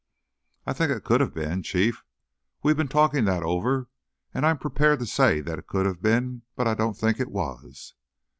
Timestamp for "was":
7.29-7.93